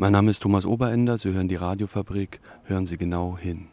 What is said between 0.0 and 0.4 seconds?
Mein Name ist